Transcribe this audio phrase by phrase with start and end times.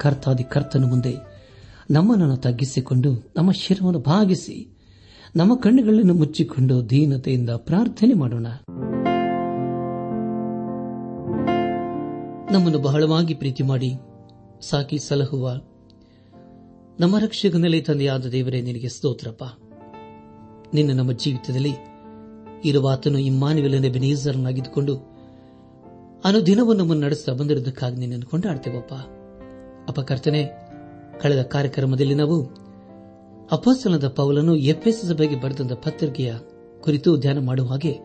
[0.00, 1.36] ಕರ್ತಾದಿ ಕರ್ತನ ಮುಂದೆ
[1.90, 4.78] ನಮ್ಮನ್ನು ತಗ್ಗಿಸಿಕೊಂಡು, ನಮ್ಮ ಶಿರವನ್ನು ಭಾಗಿಸಿ,
[5.36, 8.46] ನಮ್ಮ ಕಣ್ಣುಗಳನ್ನು ಮುಚ್ಚಿಕೊಂಡು ದೀನತೆಯಿಂದ ಪ್ರಾರ್ಥನೆ ಮಾಡೋಣ.
[12.52, 13.94] ನಮ್ಮನ್ನು ಬಹಳವಾಗಿ ಪ್ರೀತಿ ಮಾಡಿ,
[14.60, 15.60] ಸಾಕಿ ಸಲಹುವ
[17.00, 19.44] ನಮ್ಮ ರಕ್ಷಕನಲ್ಲಿ ತಂದೆಯಾದ ದೇವರೇ, ನಿನಗೆ ಸ್ತೋತ್ರಪ್ಪ.
[20.74, 21.72] ನಿನ್ನ ನಮ್ಮ ಜೀವಿತದಲ್ಲಿ
[22.64, 24.96] ಇರುವಾತನು ಇಮ್ಮಾನುವೆಲನೆ ಬೆನೀಸರನಾಗಿದ್ದುಕೊಂಡು
[26.24, 28.92] ಅನುದಿನವೂ ನಮ್ಮನ್ನು ನಡೆಸ್ತಾ ಬಂದಿರುವುದಕ್ಕಾಗಿ ನಿನ್ನನ್ನು ಕೊಂಡಾಡ್ತೇವಪ್ಪ.
[29.88, 30.42] ಅಪಕರ್ತನೆ,
[31.20, 32.36] ಕಳೆದ ಕಾರ್ಯಕ್ರಮದಲ್ಲಿ ನಾವು
[33.50, 36.34] ಅಪಸ್ತನದ ಪೌಲನ್ನು ಎಫ್ಎಸ್ ಸಭೆಗೆ ಬರೆದಂತ ಪತ್ರಿಕೆಯ
[36.80, 37.98] ಕುರಿತು ಧ್ಯಾನ ಮಾಡುವ ಹಾಗೆ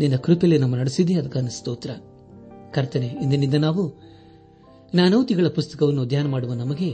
[0.00, 1.90] ನಿನ್ನ ಕೃಪೆಯಲ್ಲಿ ನಮ್ಮ ನಡೆಸಿದೆ, ಅದಕ್ಕೆ ಸ್ತೋತ್ರ.
[2.74, 3.82] ಕರ್ತನೆ, ಇಂದಿನಿಂದ ನಾವು
[4.92, 6.90] ಜ್ಞಾನೋತಿಗಳ ಪುಸ್ತಕವನ್ನು ಧ್ಯಾನ ಮಾಡುವ ನಮಗೆ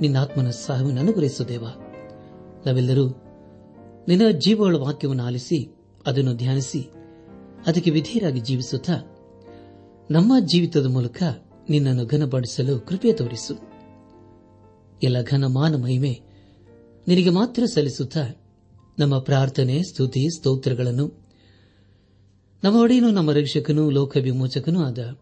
[0.00, 1.64] ನಿನ್ನ ಆತ್ಮನ ಸಹಾಯವನ್ನು ಅನುಗ್ರಹಿಸುದೇವ
[2.66, 3.06] ನಾವೆಲ್ಲರೂ
[4.08, 5.58] ನಿನ್ನ ಜೀವಗಳ ವಾಕ್ಯವನ್ನು ಆಲಿಸಿ
[6.06, 6.80] ಅದನ್ನು ಧ್ಯಾನಿಸಿ
[7.66, 8.96] ಅದಕ್ಕೆ ವಿಧೇಯರಾಗಿ ಜೀವಿಸುತ್ತಾ
[10.10, 11.22] ನಮ್ಮ ಜೀವಿತದ ಮೂಲಕ
[11.70, 13.72] ನಿನ್ನನ್ನು ಘನಪಡಿಸಲು ಕೃಪೆ ತೋರಿಸು.
[15.02, 16.20] ಎಲ್ಲ ಘನಮಾನ ಮಹಿಮೆ
[17.08, 18.20] ನಿನಗೆ ಮಾತ್ರ ಸಲ್ಲಿಸುತ್ತಾ
[18.98, 21.22] ನಮ್ಮ ಪ್ರಾರ್ಥನೆ, ಸ್ತುತಿ, ಸ್ತೋತ್ರಗಳನ್ನು
[22.64, 25.18] ನಮ್ಮ ಒಡೆಯನು, ನಮ್ಮ ರಕ್ಷಕನೂ ಲೋಕ ವಿಮೋಚಕನೂ ಆದ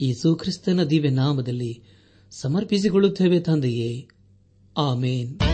[0.00, 1.82] ಈ ಸುಕ್ರಿಸ್ತನ ದಿವ್ಯ ನಾಮದಲ್ಲಿ
[2.30, 4.08] ಸಮರ್ಪಿಸಿಕೊಳ್ಳುತ್ತೇವೆ ತಂದೆಯೇ.
[4.76, 5.53] ಆಮೇನ್.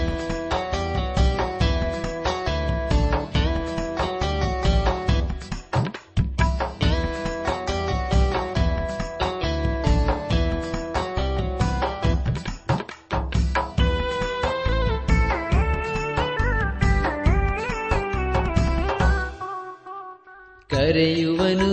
[20.91, 21.71] ಕರೆಯುವನು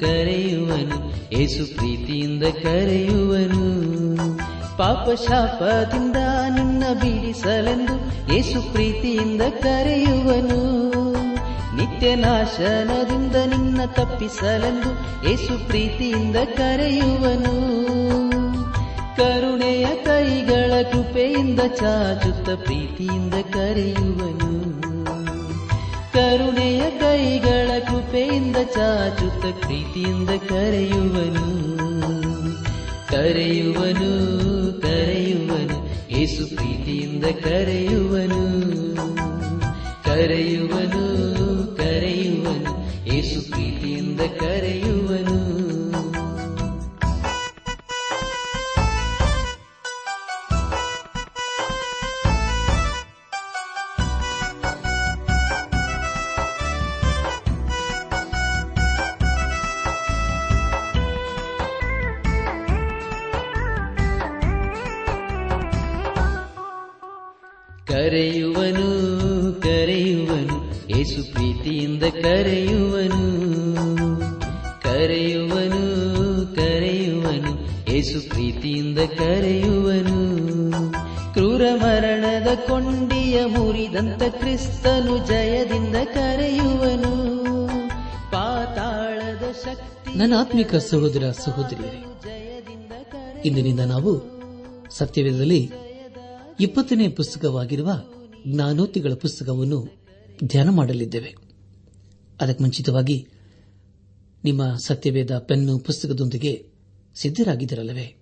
[0.00, 3.92] ಕರೆಯುವನು, ಏಸು ಪ್ರೀತಿಯಿಂದ ಕರೆಯುವನು.
[4.78, 6.16] ಪಾಪ ಶಾಪದಿಂದ
[6.54, 7.94] ನಿನ್ನ ಬಿಡಿಸಲೆಂದು
[8.34, 10.90] ಏಸು ಪ್ರೀತಿಯಿಂದ ಕರೆಯುವನು.
[11.76, 14.90] ನಿತ್ಯ ನಾಶನದಿಂದ ನಿನ್ನ ತಪ್ಪಿಸಲೆಂದು
[15.28, 17.81] ಏಸು ಪ್ರೀತಿಯಿಂದ ಕರೆಯುವನು.
[19.22, 24.82] ಕರುಣೆಯ ಕೈಗಳ ಕೃಪೆಯಿಂದ ಚಾಚುತ್ತ ಪ್ರೀತಿಯಿಂದ ಕರೆಯುವನು.
[26.12, 31.62] ಕರುಣೆಯ ಕೈಗಳ ಕೃಪೆಯಿಂದ ಚಾಚುತ್ತ ಪ್ರೀತಿಯಿಂದ ಕರೆಯುವನು.
[33.10, 34.10] ಕರೆಯುವನು
[34.82, 38.62] ಕರೆಯುವನು, ಏಸು ಪ್ರೀತಿಯಿಂದ ಕರೆಯುವನು.
[40.04, 41.06] ಕರೆಯುವನು
[41.76, 42.78] ಕರೆಯುವನು,
[43.14, 45.51] ಏಸು ಪ್ರೀತಿಯಿಂದ ಕರೆಯುವನು.
[90.16, 92.04] ನನ್ನ ಆತ್ಮಿಕ ಸಹೋದರ ಸಹೋದರಿಯರೇ,
[93.44, 94.22] ಇಂದಿನಿಂದ ನಾವು
[94.90, 95.70] ಸತ್ಯವೇದದಲ್ಲಿ
[96.60, 97.90] ಇಪ್ಪತ್ತನೇ ಪುಸ್ತಕವಾಗಿರುವ
[98.48, 99.88] ಜ್ಞಾನೋತಿಗಳ ಪುಸ್ತಕವನ್ನು
[100.44, 101.34] ಧ್ಯಾನ ಮಾಡಲಿದ್ದೇವೆ.
[102.40, 103.28] ಅದಕ್ಕೆ ಮುಂಚಿತವಾಗಿ
[104.44, 106.70] ನಿಮ್ಮ ಸತ್ಯವೇದ ಪೆನ್ನು ಪುಸ್ತಕದೊಂದಿಗೆ
[107.14, 108.16] ಸಿದ್ದರಾಗಿದ್ದರಲ್ಲವೇ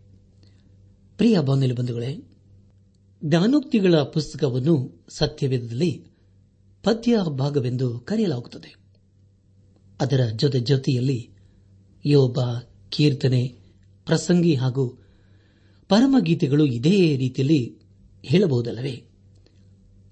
[1.16, 2.16] ಪ್ರಿಯ ಬಾಂಧವ್ಯ ಬಂಧುಗಳೇ,
[3.25, 6.05] ಜ್ಞಾನೋಕ್ತಿಗಳ ಪುಸ್ತಕವನ್ನು ಸತ್ಯವೇದದಲ್ಲಿ
[6.83, 8.77] ಪದ್ಯ ಭಾಗವೆಂದು ಕರೆಯಲಾಗುತ್ತದೆ.
[10.01, 11.40] ಅದರ ಜೊತೆ ಜೊತೆಯಲ್ಲಿ
[12.04, 12.41] ಯೋಬ
[12.88, 13.48] ಕೀರ್ತನೆ,
[14.06, 14.98] ಪ್ರಸಂಗಿ ಹಾಗೂ
[15.88, 17.78] ಪರಮಗೀತೆಗಳು ಇದೇ ರೀತಿಯಲ್ಲಿ
[18.22, 19.04] ಹೇಳಬಹುದಲ್ಲವೇ?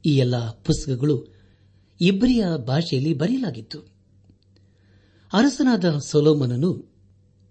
[0.06, 1.26] ಈ ಎಲ್ಲ ಪುಸ್ತಕಗಳು
[2.00, 3.80] ಇಬ್ರಿಯ ಭಾಷೆಯಲ್ಲಿ ಬರೆಯಲಾಗಿತ್ತು.
[5.32, 6.92] ಅರಸನಾದ ಸೊಲೋಮನನು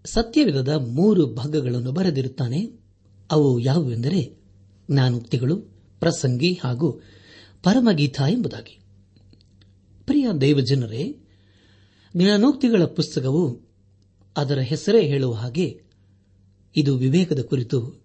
[0.06, 2.72] ಸತ್ಯವಿಧದ ಮೂರು ಭಾಗಗಳನ್ನು ಬರೆದಿರುತ್ತಾನೆ.
[3.32, 4.42] ಅವು ಯಾವುವೆಂದರೆ
[4.92, 5.58] ಜ್ಞಾನೋಕ್ತಿಗಳು,
[6.00, 6.92] ಪ್ರಸಂಗಿ ಹಾಗೂ
[7.64, 8.80] ಪರಮಗೀತ ಎಂಬುದಾಗಿ.
[10.06, 11.18] ಪ್ರಿಯ ದೈವಜನರೇ,
[12.18, 13.67] ಜ್ಞಾನೋಕ್ತಿಗಳ ಪುಸ್ತಕವು
[14.38, 15.82] ಅದರ ಹೆಸರೇ ಹೇಳುವ ಹಾಗೆ
[16.76, 18.02] ಇದು ವಿವೇಕದ ಕುರಿತು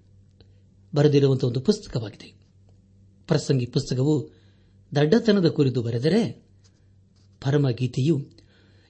[0.95, 2.35] ಬರೆದಿರುವಂತಹ ಒಂದು ಪುಸ್ತಕವಾಗಿದೆ.
[3.27, 4.31] ಪ್ರಸಂಗಿ ಪುಸ್ತಕವು
[4.95, 6.47] ದಡ್ಡತನದ ಕುರಿತು ಬರೆದರೆ
[7.41, 8.27] ಪರಮಗೀತೆಯು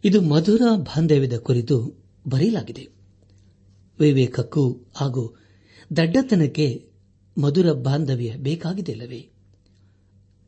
[0.04, 2.88] ಇದು ಮಧುರ ಬಾಂಧವ್ಯದ ಕುರಿತು ಬರೆಯಲಾಗಿದೆ.
[4.00, 5.36] ವಿವೇಕಕ್ಕೂ ಹಾಗೂ
[5.96, 6.90] ದಡ್ಡತನಕ್ಕೆ
[7.38, 9.30] ಮಧುರ ಬಾಂಧವ್ಯ ಬೇಕಾಗಿದೆಯಲ್ಲವೇ?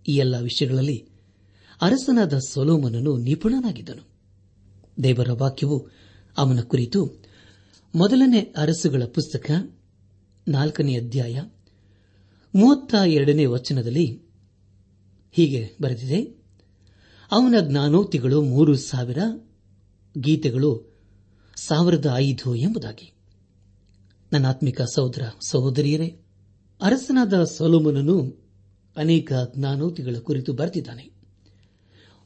[0.09, 1.09] ಈ ಎಲ್ಲ ವಿಷಯಗಳಲ್ಲಿ
[1.81, 4.09] ಅರಸನಾದ ಸೊಲೋಮನನು ನಿಪುಣನಾಗಿದ್ದನು.
[5.03, 6.04] ದೇವರ ವಾಕ್ಯವು
[6.39, 7.23] ಅವನ ಕುರಿತು
[7.95, 9.51] ಮೊದಲನೇ ಅರಸುಗಳ ಪುಸ್ತಕ
[10.49, 11.41] ನಾಲ್ಕನೇ ಅಧ್ಯಾಯ
[12.55, 14.23] ಮೂವತ್ತ ಎರಡನೇ ವಚನದಲ್ಲಿ
[15.33, 16.23] ಹೀಗೆ ಬರೆದಿದೆ.
[17.31, 19.19] ಅವನ ಜ್ಞಾನೋಕ್ತಿಗಳು ಮೂರು ಸಾವಿರ,
[20.19, 20.95] ಗೀತೆಗಳು
[21.57, 23.13] ಸಾವಿರದ ಐದು ಎಂಬುದಾಗಿ.
[24.33, 26.21] ನನ್ನಾತ್ಮಿಕ ಸಹೋದರ ಸಹೋದರಿಯರೇ,
[26.81, 28.45] ಅರಸನಾದ ಸೋಲೋಮನನು
[28.97, 31.14] ಅನೇಕ ಜ್ಞಾನೋತಿಗಳ ಕುರಿತು ಬರೆದಿದ್ದಾನೆ.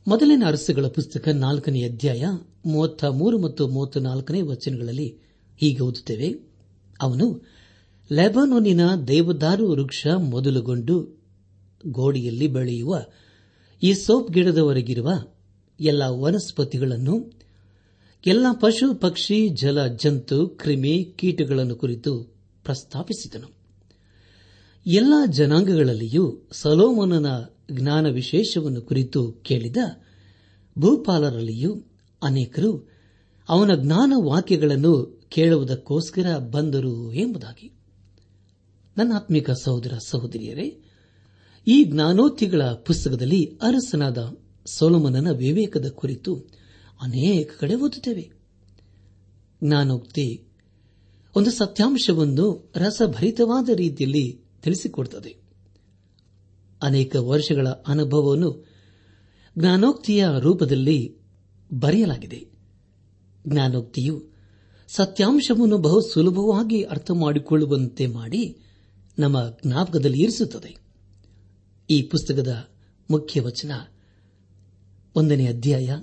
[0.07, 2.25] ಮೊದಲನೇ ಅರಸುಗಳ ಪುಸ್ತಕ ನಾಲ್ಕನೇ ಅಧ್ಯಾಯ,
[2.67, 5.17] ಮೂವತ್ತ ಮೂರು ಮತ್ತು ಮೂವತ್ತ ನಾಲ್ಕನೇ ವಚನಗಳಲ್ಲಿ
[5.57, 6.41] ಹೀಗೆ ಓದುತ್ತೇವೆ.
[7.01, 7.47] ಅವನು,
[8.13, 11.21] ಲೆಬನೋನಿನ ದೇವದಾರು ವೃಕ್ಷ ಮೊದಲುಗೊಂಡು
[11.87, 12.99] ಗೋಡಿಯಲ್ಲಿ ಬೆಳೆಯುವ
[13.83, 15.11] ಈ ಸೋಪ್ ಗಿಡದವರೆಗಿರುವ
[15.81, 17.33] ಎಲ್ಲ ವನಸ್ಪತಿಗಳನ್ನು,
[18.27, 22.21] ಎಲ್ಲ ಪಶು, ಪಕ್ಷಿ, ಜಲ, ಜಂತು, ಕ್ರಿಮಿ, ಕೀಟಗಳನ್ನು ಕುರಿತು
[22.65, 23.49] ಪ್ರಸ್ತಾಪಿಸಿದನು.
[24.87, 27.27] ಎಲ್ಲ ಜನಾಂಗಗಳಲ್ಲಿಯೂ ಸಲೋಮನನ
[27.73, 29.77] ಜ್ಞಾನ ವಿಶೇಷವನ್ನು ಕುರಿತು ಕೇಳಿದ
[30.79, 31.85] ಭೂಪಾಲರಲ್ಲಿಯೂ
[32.23, 32.91] ಅನೇಕರು
[33.49, 37.73] ಅವನ ಜ್ಞಾನ ವಾಕ್ಯಗಳನ್ನು ಕೇಳುವುದಕ್ಕೋಸ್ಕರ ಬಂದರು ಎಂಬುದಾಗಿ.
[38.97, 40.83] ನನ್ನ ಆತ್ಮಿಕ ಸಹೋದರ ಸಹೋದರಿಯರೇ,
[41.67, 44.37] ಈ ಜ್ಞಾನೋತಿಗಳ ಪುಸ್ತಕದಲ್ಲಿ ಅರಸನಾದ
[44.67, 46.37] ಸೋಲಮನನ ವಿವೇಕದ ಕುರಿತು
[47.03, 48.33] ಅನೇಕ ಕಡೆ ಓದುತ್ತೇವೆ.
[49.65, 50.45] ಜ್ಞಾನೋಕ್ತಿ
[51.37, 55.48] ಒಂದು ಸತ್ಯಾಂಶವನ್ನು ರಸಭರಿತವಾದ ರೀತಿಯಲ್ಲಿ ತಿಳಿಸಿಕೊಡುತ್ತದೆ.
[56.83, 58.67] ಅನೇಕ ವರ್ಷಗಳ ಅನುಭವವನ್ನು
[59.59, 61.17] ಜ್ಞಾನೋಕ್ತಿಯ ರೂಪದಲ್ಲಿ
[61.73, 62.47] ಬರೆಯಲಾಗಿದೆ.
[63.49, 64.25] ಜ್ಞಾನೋಕ್ತಿಯು
[64.89, 68.57] ಸತ್ಯಾಂಶವನ್ನು ಬಹು ಸುಲಭವಾಗಿ ಅರ್ಥ ಮಾಡಿಕೊಳ್ಳುವಂತೆ ಮಾಡಿ
[69.19, 70.77] ನಮ್ಮ ಜ್ಞಾಪಕದಲ್ಲಿ ಇರಿಸುತ್ತದೆ.
[71.91, 72.69] ಈ ಪುಸ್ತಕದ
[73.11, 73.71] ಮುಖ್ಯ ವಚನ
[75.17, 75.97] ಒಂದನೇ ಅಧ್ಯಾಯ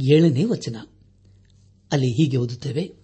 [0.00, 0.76] ಏಳನೇ ವಚನ.
[1.92, 2.94] ಅಲ್ಲಿ ಹೀಗೆ ಓದುತ್ತೇವೆ,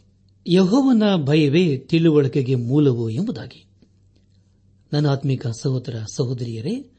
[0.46, 3.65] ಯಹೋವನ ಭಯವೇ ತಿಳುವಳಿಕೆಗೆ ಮೂಲವು ಎಂಬುದಾಗಿ.
[4.96, 6.90] ನನ್ನ ಆತ್ಮಿಕ ಸಹೋದರ ಸಹೋದರಿಯರೇ,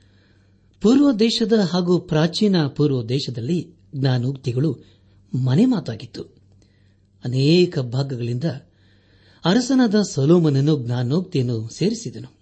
[0.82, 4.78] ಪೂರ್ವ ದೇಶದ ಹಾಗೂ ಪ್ರಾಚೀನ ಪೂರ್ವ ದೇಶದಲ್ಲಿ ಜ್ಞಾನೋಕ್ತಿಗಳು
[5.44, 6.24] ಮನೆ ಮಾತಾಗಿತ್ತು.
[7.26, 8.44] ಅನೇಕ ಭಾಗಗಳಿಂದ
[9.46, 12.38] ಅರಸನಾದ ಸೊಲೋಮನನು ಜ್ಞಾನೋಕ್ತಿಯನ್ನು ಸೇರಿಸಿದನು.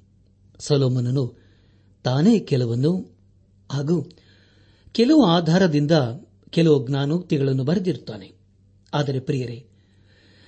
[0.60, 1.42] ಸೊಲೋಮನನು
[2.04, 3.18] ತಾನೇ ಕೆಲವನ್ನು
[3.72, 4.10] ಹಾಗೂ
[4.92, 5.92] ಕೆಲವು ಆಧಾರದಿಂದ
[6.50, 8.32] ಕೆಲವು ಜ್ಞಾನೋಕ್ತಿಗಳನ್ನು ಬರೆದಿರುತ್ತಾನೆ.
[8.94, 9.66] ಆದರೆ ಪ್ರಿಯರೇ,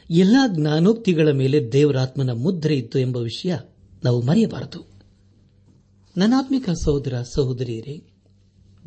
[0.09, 3.57] ಎಲ್ಲಾ ಜ್ಞಾನೋಕ್ತಿಗಳ ಮೇಲೆ ದೇವರಾತ್ಮನ ಮುದ್ರೆ ಇತ್ತು ಎಂಬ ವಿಷಯ
[4.03, 4.96] ನಾವು ಮರೆಯಬಾರದು.
[6.17, 8.03] ನನಾತ್ಮಿಕ ಸಹೋದರ ಸಹೋದರಿಯರೇ,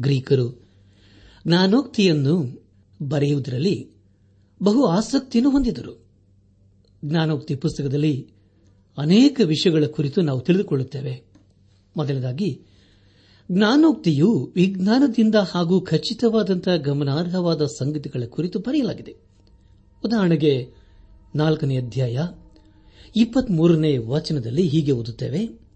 [0.00, 0.68] ಗ್ರೀಕರು,
[1.46, 2.64] ಜ್ಞಾನೋಕ್ತಿಯನ್ನು
[3.02, 3.90] ಬರೆಯುವುದರಲ್ಲಿ
[4.62, 6.04] ಬಹು ಆಸಕ್ತಿಯನ್ನು ಹೊಂದಿದರು
[7.04, 8.30] ಜ್ಞಾನೋಕ್ತಿ ಪುಸ್ತಕದಲ್ಲಿ
[8.98, 11.22] ಅನೇಕ ವಿಷಯಗಳ ಕುರಿತು ನಾವು ತಿಳಿದುಕೊಳ್ಳುತ್ತೇವೆ.
[11.96, 12.62] ಮೊದಲದಾಗಿ
[13.52, 19.16] ಜ್ಞಾನೋಕ್ತಿಯು ವಿಜ್ಞಾನದಿಂದ ಹಾಗೂ ಖಚಿತವಾದಂತಹ ಗಮನಾರ್ಹವಾದ ಸಂಗತಿಗಳ ಕುರಿತು ಬರೆಯಲಾಗಿದೆ.
[20.04, 20.72] ಉದಾಹರಣೆಗೆ,
[21.34, 22.18] ನಾಲ್ಕನೇ ಅಧ್ಯಾಯ,
[23.16, 25.69] ಇಪ್ಪತ್ಮೂರನೇ ವಚನದಲ್ಲಿ ಹೀಗೆ ಓದುತ್ತೇವೆ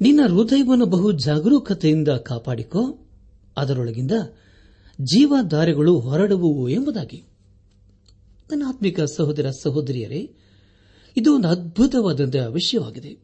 [0.00, 3.06] ನಿನ್ನ ಹೃದಯವನ್ನು ಬಹು ಜಾಗರೂಕತೆಯಿಂದ ಕಾಪಾಡಿಕೋ.
[3.56, 4.10] ಅದರೊಳಗಿಂದ
[5.00, 7.22] ಜೀವಧಾರೆಗಳು ಹೊರಡುವುವು ಎಂಬುದಾಗಿ.
[8.50, 10.32] ನನ್ನ ಆತ್ಮಿಕ ಸಹೋದರ ಸಹೋದರಿಯರೇ,
[11.16, 13.16] ಇದು ಒಂದು ಅದ್ಭುತವಾದಂತಹ ವಿಷಯವಾಗಿದೆ.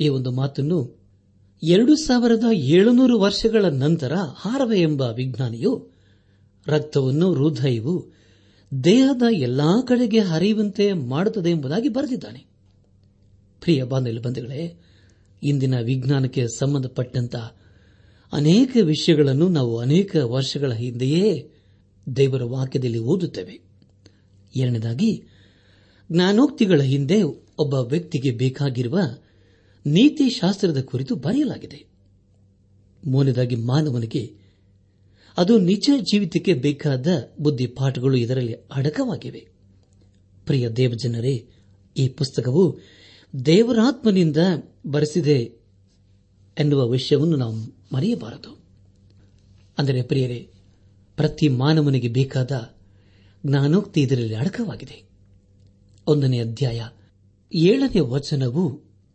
[0.00, 1.00] ಈ ಒಂದು ಮಾತನ್ನು
[1.62, 5.90] ಎರಡು ಸಾವಿರದ ಏಳುನೂರು ವರ್ಷಗಳ ನಂತರ ಹಾರವೆ ಎಂಬ ವಿಜ್ಞಾನಿಯು,
[6.66, 8.12] ರಕ್ತವನ್ನು, ಹೃದಯವು
[8.84, 12.46] ದೇಹದ ಎಲ್ಲಾ ಕಡೆಗೆ ಹರಿಯುವಂತೆ ಮಾಡುತ್ತದೆ ಎಂಬುದಾಗಿ ಬರೆದಿದ್ದಾನೆ.
[13.60, 14.80] ಪ್ರಿಯ ಬಾಂಧವ್ಯ ಬಂಧುಗಳೇ
[15.42, 17.36] ಇಂದಿನ ವಿಜ್ಞಾನಕ್ಕೆ ಸಂಬಂಧಪಟ್ಟಂತ
[18.32, 21.50] ಅನೇಕ ವಿಷಯಗಳನ್ನು ನಾವು ಅನೇಕ ವರ್ಷಗಳ ಹಿಂದೆಯೇ
[22.16, 23.60] ದೇವರ ವಾಕ್ಯದಲ್ಲಿ ಓದುತ್ತೇವೆ.
[24.56, 25.22] ಎರಡನೇದಾಗಿ,
[26.12, 27.22] ಜ್ಞಾನೋಕ್ತಿಗಳ ಹಿಂದೆ
[27.58, 28.98] ಒಬ್ಬ ವ್ಯಕ್ತಿಗೆ ಬೇಕಾಗಿರುವ
[29.86, 31.84] ನೀತಿಶಾಸ್ತ್ರದ ಕುರಿತು ಬರೆಯಲಾಗಿದೆ.
[33.06, 34.34] ಮೂರನೇದಾಗಿ, ಮಾನವನಿಗೆ
[35.36, 37.06] ಅದು ನಿಜ ಜೀವಿತಕ್ಕೆ ಬೇಕಾದ
[37.40, 39.48] ಬುದ್ಧಿಪಾಠಗಳು ಇದರಲ್ಲಿ ಅಡಕವಾಗಿವೆ.
[40.46, 41.48] ಪ್ರಿಯ ದೇವಜನರೇ,
[41.96, 42.78] ಈ ಪುಸ್ತಕವು
[43.46, 44.36] ದೇವರಾತ್ಮನಿಂದ
[44.86, 45.60] ಬರೆಸಿದೆ
[46.58, 47.54] ಎನ್ನುವ ವಿಷಯವನ್ನು ನಾವು
[47.94, 48.58] ಮರೆಯಬಾರದು.
[49.78, 50.50] ಅಂದರೆ ಪ್ರಿಯರೇ,
[51.16, 52.74] ಪ್ರತಿ ಮಾನವನಿಗೆ ಬೇಕಾದ
[53.46, 55.08] ಜ್ಞಾನೋಕ್ತಿ ಇದರಲ್ಲಿ ಅಡಕವಾಗಿದೆ.
[56.06, 56.82] ಒಂದನೇ ಅಧ್ಯಾಯ
[57.54, 58.70] ಏಳನೇ ವಚನವು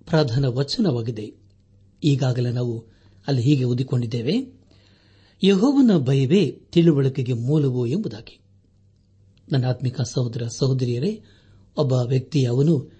[0.06, 1.34] ಪ್ರಧಾನ ವಚನವಾಗಿದೆ.
[2.04, 2.80] ಈಗಾಗಲೇ ನಾವು
[3.28, 4.54] ಅಲ್ಲಿ ಹೀಗೆ ಓದಿಕೊಂಡಿದ್ದೇವೆ,
[5.44, 8.40] ಯಹೋವನ ಭಯವೇ ತಿಳುವಳಿಕೆಗೆ ಮೂಲವು ಎಂಬುದಾಗಿ.
[9.52, 11.22] ನನ್ನ ಆತ್ಮಿಕ ಸಹೋದರ ಸಹೋದರಿಯರೇ,
[11.78, 12.95] ಒಬ್ಬ ವ್ಯಕ್ತಿ ಅವನು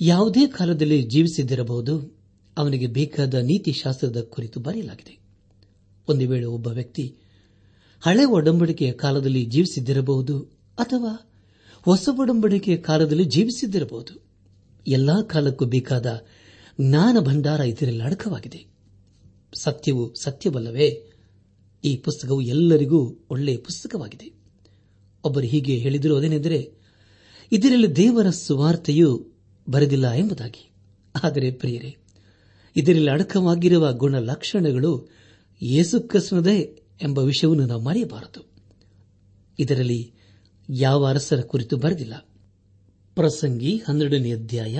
[0.00, 2.16] ಯಾವುದೇ ಕಾಲದಲ್ಲಿ ಜೀವಿಸಿದ್ದಿರಬಹುದು.
[2.58, 5.18] ಅವನಿಗೆ ಬೇಕಾದ ನೀತಿಶಾಸ್ತ್ರದ ಕುರಿತು ಬರೆಯಲಾಗಿದೆ.
[6.08, 7.14] ಒಂದು ವೇಳೆ ಒಬ್ಬ ವ್ಯಕ್ತಿ
[8.00, 10.38] ಹಳೆ ಒಡಂಬಡಿಕೆಯ ಕಾಲದಲ್ಲಿ ಜೀವಿಸಿದ್ದಿರಬಹುದು
[10.78, 11.30] ಅಥವಾ
[11.82, 14.22] ಹೊಸ ಒಡಂಬಡಿಕೆಯ ಕಾಲದಲ್ಲಿ ಜೀವಿಸಿದ್ದಿರಬಹುದು.
[14.86, 16.24] ಎಲ್ಲಾ ಕಾಲಕ್ಕೂ ಬೇಕಾದ
[16.80, 18.66] ಜ್ಞಾನ ಭಂಡಾರ ಇದರಲ್ಲಿ ಅಡಕವಾಗಿದೆ.
[19.62, 21.10] ಸತ್ಯವು ಸತ್ಯವಲ್ಲವೇ?
[21.84, 24.32] ಈ ಪುಸ್ತಕವು ಎಲ್ಲರಿಗೂ ಒಳ್ಳೆಯ ಪುಸ್ತಕವಾಗಿದೆ.
[25.24, 26.72] ಒಬ್ಬರು ಹೀಗೆ ಹೇಳಿದರು ಅದೇನೆಂದರೆ,
[27.52, 29.33] ಇದರಲ್ಲಿ ದೇವರ ಸುವಾರ್ತೆಯು
[29.68, 30.70] ಬರೆದಿಲ್ಲ ಎಂಬುದಾಗಿ.
[31.24, 31.96] ಆದರೆ ಪ್ರಿಯರೇ,
[32.76, 35.08] ಇದರಲ್ಲಿ ಅಡಕವಾಗಿರುವ ಗುಣಲಕ್ಷಣಗಳು
[35.62, 38.50] ಯೇಸುಕ್ರಿಸ್ತನದೇ ಎಂಬ ವಿಷಯವನ್ನು ನಾವು ಮರೆಯಬಾರದು.
[39.58, 40.12] ಇದರಲ್ಲಿ
[40.70, 42.28] ಯಾವ ಅರಸರ ಕುರಿತು ಬರೆದಿಲ್ಲ.
[43.14, 44.78] ಪ್ರಸಂಗಿ ಹನ್ನೆರಡನೇ ಅಧ್ಯಾಯ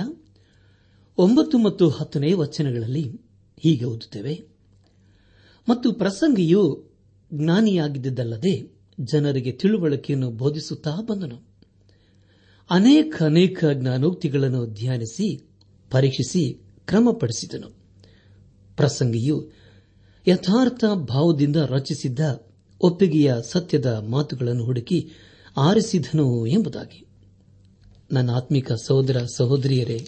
[1.17, 3.21] ಒಂಬತ್ತು ಮತ್ತು ಹತ್ತನೇ ವಚನಗಳಲ್ಲಿ
[3.59, 4.43] ಹೀಗೆ ಓದುತ್ತೇವೆ.
[5.69, 6.89] ಮತ್ತು ಪ್ರಸಂಗಿಯು
[7.33, 11.54] ಜ್ಞಾನಿಯಾಗಿದ್ದಲ್ಲದೆ ಜನರಿಗೆ ತಿಳುವಳಿಕೆಯನ್ನು ಬೋಧಿಸುತ್ತಾ ಬಂದನು.
[12.69, 15.37] ಅನೇಕ ಅನೇಕ ಜ್ಞಾನೋಕ್ತಿಗಳನ್ನು ಧ್ಯಾನಿಸಿ,
[15.91, 16.53] ಪರೀಕ್ಷಿಸಿ,
[16.85, 17.69] ಕ್ರಮಪಡಿಸಿದನು.
[18.77, 19.51] ಪ್ರಸಂಗಿಯು
[20.27, 22.47] ಯಥಾರ್ಥ ಭಾವದಿಂದ ರಚಿಸಿದ್ದ
[22.81, 25.09] ಒಪ್ಪಿಗೆಯ ಸತ್ಯದ ಮಾತುಗಳನ್ನು ಹುಡುಕಿ
[25.57, 27.07] ಆರಿಸಿದನು ಎಂಬುದಾಗಿ.
[28.11, 30.07] ನನ್ನ ಆತ್ಮಿಕ ಸಹೋದರ, ಸಹೋದರಿಯರೇ,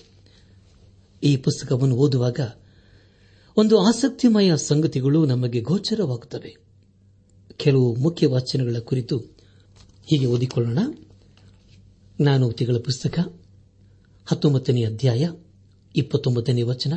[1.24, 2.40] ಈ ಪುಸ್ತಕವನ್ನು ಓದುವಾಗ
[3.58, 6.56] ಒಂದು ಆಸಕ್ತಿಮಯ ಸಂಗತಿಗಳು ನಮಗೆ ಗೋಚರವಾಗುತ್ತವೆ.
[7.58, 9.18] ಕೆಲವು ಮುಖ್ಯ ವಾಚನಗಳ ಕುರಿತು
[10.06, 10.78] ಹೀಗೆ ಓದಿಕೊಳ್ಳೋಣ.
[12.22, 13.20] ಜ್ಞಾನೋಕ್ತಿಗಳ ಪುಸ್ತಕ,
[14.26, 15.30] ಹತ್ತೊಂಬತ್ತನೇ ಅಧ್ಯಾಯ,
[15.96, 16.94] ಇಪ್ಪತ್ತೊಂಬತ್ತನೇ ವಚನ,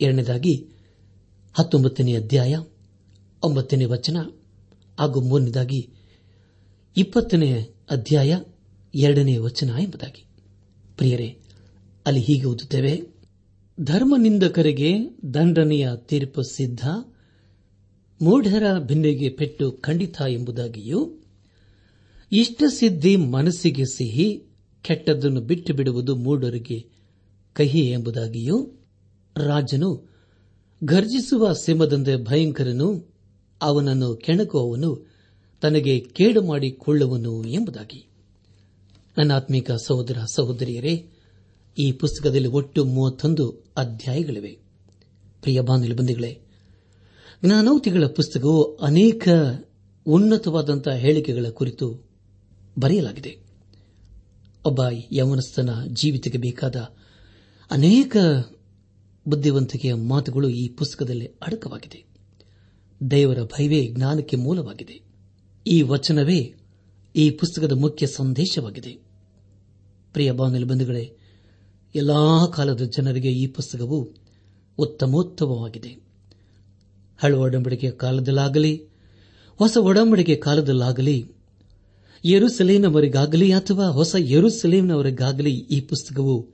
[0.00, 0.68] ಎರಡನೇದಾಗಿ
[1.54, 2.56] ಹತ್ತೊಂಬತ್ತನೇ ಅಧ್ಯಾಯ,
[3.42, 4.16] ಒಂಬತ್ತನೇ ವಚನ,
[4.98, 5.90] ಹಾಗೂ ಮೂರನೇದಾಗಿ
[6.96, 8.38] ಇಪ್ಪತ್ತನೇ ಅಧ್ಯಾಯ,
[8.94, 10.26] ಎರಡನೇ ವಚನ ಎಂಬುದಾಗಿ.
[10.96, 11.38] ಪ್ರಿಯರೇ,
[12.06, 13.02] ಅಲ್ಲಿ ಹೀಗೆ ಓದುತ್ತೇವೆ
[13.80, 14.92] ಧರ್ಮನಿಂದಕರಿಗೆ
[15.34, 16.80] ದಂಡನೆಯ ತೀರ್ಪು ಸಿದ್ಧ,
[18.22, 21.18] ಮೂಢರ ಭಿನ್ನೆಗೆ ಪೆಟ್ಟು ಖಂಡಿತ ಎಂಬುದಾಗಿಯೂ
[22.34, 24.42] ಇಷ್ಟಸಿದ್ಧಿ ಮನಸ್ಸಿಗೆ ಸಿಹಿ,
[24.82, 26.86] ಕೆಟ್ಟದ್ದನ್ನು ಬಿಟ್ಟು ಬಿಡುವುದು ಮೂಢರಿಗೆ
[27.52, 28.70] ಕಹಿ ಎಂಬುದಾಗಿಯೂ
[29.36, 30.14] ರಾಜನು
[30.84, 33.14] ಘರ್ಜಿಸುವ ಸಿಂಹದಂತೆ ಭಯಂಕರನು,
[33.62, 35.12] ಅವನನ್ನು ಕೆಣಕುವವನು,
[35.60, 38.06] ತನಗೆ ಕೇಡು ಮಾಡಿಕೊಳ್ಳುವನು ಎಂಬುದಾಗಿ.
[39.18, 41.06] ನನ್ನಾತ್ಮೀಕ ಸಹೋದರ ಸಹೋದರಿಯರೇ,
[41.78, 44.58] ಈ ಪುಸ್ತಕದಲ್ಲಿ ಒಟ್ಟು ಮೂವತ್ತೊಂದು ಅಧ್ಯಾಯಗಳಿವೆ.
[45.42, 46.40] ಪ್ರಿಯ ಬಾಂಧವೇ
[47.44, 49.28] ಜ್ಞಾನೌತಿಗಳ ಪುಸ್ತಕವು ಅನೇಕ
[50.06, 52.13] ಉನ್ನತವಾದಂತಹ ಹೇಳಿಕೆಗಳ ಕುರಿತು
[52.78, 53.38] ಬರೆಯಲಾಗಿದೆ.
[54.64, 54.80] ಒಬ್ಬ
[55.12, 56.76] ಯವನಸ್ಥನ ಜೀವಿತಕ್ಕೆ ಬೇಕಾದ
[57.70, 58.16] ಅನೇಕ
[59.28, 62.04] ಬುದ್ಧಿವಂತಿಕೆಯ ಮಾತುಗಳು ಈ ಪುಸ್ತಕದಲ್ಲಿ ಅಡಕವಾಗಿದೆ.
[63.10, 65.00] ದೇವರ ಭಯವೇ ಜ್ಞಾನಕ್ಕೆ ಮೂಲವಾಗಿದೆ.
[65.66, 66.54] ಈ ವಚನವೇ
[67.16, 68.98] ಈ ಪುಸ್ತಕದ ಮುಖ್ಯ ಸಂದೇಶವಾಗಿದೆ.
[70.12, 71.16] ಪ್ರಿಯ ಬಾನುಲಿ ಬಂಧುಗಳೇ,
[71.94, 74.08] ಎಲ್ಲಾ ಕಾಲದ ಜನರಿಗೆ ಈ ಪುಸ್ತಕವು
[74.78, 75.88] ಉತ್ತಮೋತ್ತಮವಾಗಿದೆ.
[77.18, 78.88] ಹಳು ಒಡಂಬಡಿಕೆಯ ಕಾಲದಲ್ಲಾಗಲಿ,
[79.56, 81.32] ಹೊಸ ಒಡಂಬಡಿಕೆ ಕಾಲದಲ್ಲಾಗಲಿ
[82.26, 86.50] ಯರುಸಲೇನವರಿಗಾಗಲಿ ಅಥವಾ ಹೊಸ ಯರುಸಲೇಮ್ನವರಿಗಾಗಲಿ ಈ ಪುಸ್ತಕವು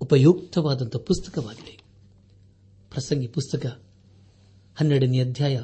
[0.00, 1.78] ಉಪಯುಕ್ತವಾದಂಥ ಪುಸ್ತಕವಾಗಿದೆ.
[2.90, 3.82] ಪ್ರಸಂಗಿ ಪುಸ್ತಕ
[4.76, 5.62] ಹನ್ನೆರಡನೇ ಅಧ್ಯಾಯ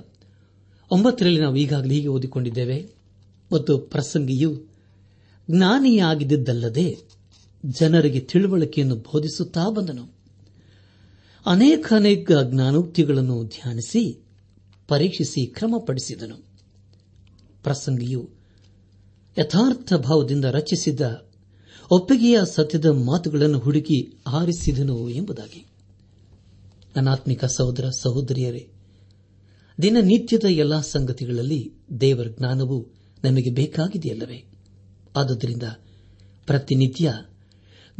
[0.91, 2.91] ಒಂಬತ್ತರಲ್ಲಿ ನಾವು ಈಗಾಗಲೇ ಹೀಗೆ ಓದಿಕೊಂಡಿದ್ದೇವೆ.
[3.53, 4.63] ಮತ್ತು ಪ್ರಸಂಗಿಯು
[5.51, 6.99] ಜ್ಞಾನಿಯಾಗಿದ್ದಲ್ಲದೆ
[7.67, 10.17] ಜನರಿಗೆ ತಿಳುವಳಿಕೆಯನ್ನು ಬೋಧಿಸುತ್ತಾ ಬಂದನು.
[11.47, 14.25] ಅನೇಕ ಅನೇಕ ಜ್ಞಾನೋಕ್ತಿಗಳನ್ನು ಧ್ಯಾನಿಸಿ
[14.89, 16.37] ಪರೀಕ್ಷಿಸಿ ಕ್ರಮಪಡಿಸಿದನು.
[17.63, 18.36] ಪ್ರಸಂಗಿಯು
[19.39, 21.31] ಯಥಾರ್ಥ ಭಾವದಿಂದ ರಚಿಸಿದ್ದ
[21.91, 25.67] ಒಪ್ಪಿಗೆಯ ಸತ್ಯದ ಮಾತುಗಳನ್ನು ಹುಡುಕಿ ಆರಿಸಿದನು ಎಂಬುದಾಗಿ.
[26.97, 28.69] ನನಾತ್ಮಿಕ ಸಹೋದರ ಸಹೋದರಿಯರೇ
[29.83, 32.87] ದಿನನಿತ್ಯದ ಎಲ್ಲಾ ಸಂಗತಿಗಳಲ್ಲಿ ದೇವರ ಜ್ಞಾನವು
[33.25, 34.45] ನಮಗೆ ಬೇಕಾಗಿದೆಯಲ್ಲವೇ?
[35.17, 35.63] ಆದುದರಿಂದ
[36.47, 37.15] ಪ್ರತಿನಿತ್ಯ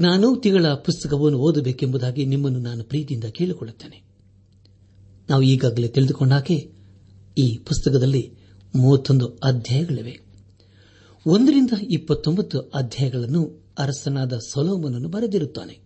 [0.01, 4.03] ಜ್ಞಾನೋಕ್ತಿಗಳ ಪುಸ್ತಕವನ್ನು ಓದಬೇಕೆಂಬುದಾಗಿ ನಿಮ್ಮನ್ನು ನಾನು ಪ್ರೀತಿಯಿಂದ ಕೇಳಿಕೊಳ್ಳುತ್ತೇನೆ.
[5.31, 6.73] ನಾವು ಈಗಾಗಲೇ ತಿಳಿದುಕೊಂಡಾಕೆ
[7.39, 8.33] ಈ ಪುಸ್ತಕದಲ್ಲಿ
[8.75, 10.26] ಮೂವತ್ತೊಂದು ಅಧ್ಯಾಯಗಳಿವೆ.
[11.27, 15.79] ಒಂದರಿಂದ ಇಪ್ಪತ್ತೊಂಬತ್ತು ಅಧ್ಯಾಯಗಳನ್ನು ಅರಸನಾದ ಸೊಲೋಮನನ್ನು ಬರೆದಿರುತ್ತಾನೆ.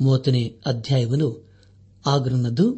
[0.00, 1.48] ಮೂವತ್ತನೇ ಅಧ್ಯಾಯವನ್ನು
[2.06, 2.72] ಆಗ್ರನದ್ದು,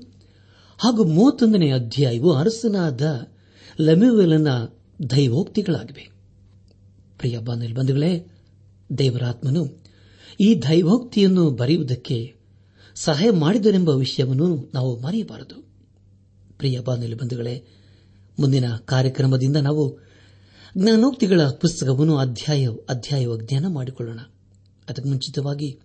[0.79, 3.27] ಹಾಗೂ ಮೂವತ್ತೊಂದನೇ ಅಧ್ಯಾಯವು ಅರಸನಾದ
[3.81, 4.49] ಲಮ್ಯುವೆಲನ
[5.11, 6.11] ದೈವೋಕ್ತಿಗಳಾಗಿವೆ.
[7.19, 8.27] ಪ್ರಿಯ ಬಂಧುಗಳೇ,
[8.99, 9.83] ದೇವರಾತ್ಮನು
[10.41, 12.35] ಈ ದೈವೋಕ್ತಿಯನ್ನು ಬರೆಯುವುದಕ್ಕೆ
[12.95, 15.55] ಸಹಾಯ ಮಾಡಿದರೆಂಬ ವಿಷಯವನ್ನು ನಾವು ಮರೆಯಬಾರದು.
[16.59, 17.65] ಪ್ರಿಯ ಬಾಂಧವ ಬಂಧುಗಳೇ,
[18.41, 20.10] ಮುಂದಿನ ಕಾರ್ಯಕ್ರಮದಿಂದ ನಾವು
[20.79, 24.19] ಜ್ಞಾನೋಕ್ತಿಗಳ ಪುಸ್ತಕವನ್ನು ಅಧ್ಯಾಯ ಅಧ್ಯಾಯ ಜ್ಞಾನ ಮಾಡಿಕೊಳ್ಳೋಣ.
[24.89, 25.79] ಅದಕ್ಕೆ ಮುಂಚಿತವಾಗಿ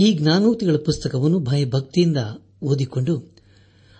[0.00, 2.16] ಈ ಜ್ಞಾನೋಕ್ತಿಗಳ ಪುಸ್ತಕವನ್ನು ಭಯಭಕ್ತಿಯಿಂದ
[2.62, 3.36] ಓದಿಕೊಂಡು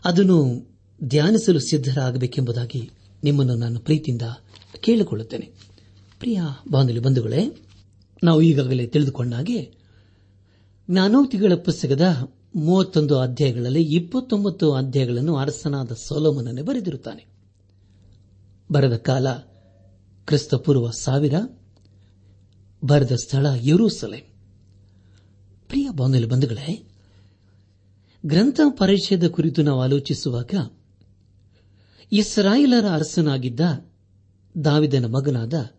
[0.04, 0.66] ಅದನ್ನು
[1.04, 2.90] ಧ್ಯಾನಿಸಲು ಸಿದ್ದರಾಗಬೇಕೆಂಬುದಾಗಿ
[3.24, 4.22] ನಿಮ್ಮನ್ನು ನಾನು ಪ್ರೀತಿಯಿಂದ
[4.80, 5.50] ಕೇಳಿಕೊಳ್ಳುತ್ತೇನೆ.
[6.18, 6.40] ಪ್ರಿಯ
[6.70, 7.66] ಬಾಂಧವ್ಯ ಬಂಧುಗಳೇ,
[8.24, 9.74] ನಾವು ಈಗಾಗಲೇ ತಿಳಿದುಕೊಂಡ ಹಾಗೆ
[10.90, 17.26] ಜ್ಞಾನೋಕ್ತಿಗಳ ಪುಸ್ತಕದ ಮೂವತ್ತೊಂದು ಅಧ್ಯಾಯಗಳಲ್ಲಿ ಇಪ್ಪತ್ತೊಂಬತ್ತು ಅಧ್ಯಾಯಗಳನ್ನು ಅರಸನಾದ ಸೋಲೋಮನನ್ನೇ ಬರೆದಿರುತ್ತಾನೆ.
[18.72, 19.26] ಬರೆದ ಕಾಲ
[20.32, 21.34] ಕ್ರಿಸ್ತಪೂರ್ವ ಸಾವಿರ
[22.84, 24.16] ಬರೆದ ಸ್ಥಳ ಯರೂಸಲೆ
[25.68, 26.88] ಪ್ರಿಯ ಬಾಂಧವ್ಯ ಬಂಧುಗಳೇ,
[28.26, 30.70] ಗ್ರಂಥ ಪರಿಚಯದ ಕುರಿತು ನಾವು ಆಲೋಚಿಸುವಾಗ
[32.12, 33.60] ಇಸ್ರಾಯೇಲರ ಅರಸನಾಗಿದ್ದ
[34.64, 35.70] ದಾವಿದನ ಮಗನಾದ